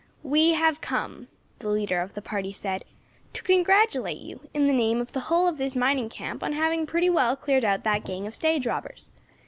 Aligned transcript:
"We 0.23 0.53
have 0.53 0.81
come," 0.81 1.27
the 1.59 1.69
leader 1.69 2.01
of 2.01 2.15
the 2.15 2.23
party 2.23 2.51
said, 2.51 2.85
"to 3.33 3.43
congratulate 3.43 4.17
you 4.17 4.39
in 4.51 4.65
the 4.65 4.73
name 4.73 4.99
of 4.99 5.11
the 5.11 5.19
hull 5.29 5.47
of 5.47 5.59
this 5.59 5.75
mining 5.75 6.09
camp 6.09 6.41
on 6.41 6.53
having 6.53 6.87
pretty 6.87 7.11
well 7.11 7.35
cleared 7.35 7.63
out 7.63 7.83
that 7.83 8.03
gang 8.03 8.25
of 8.25 8.33
stage 8.33 8.65
robbers. 8.65 9.11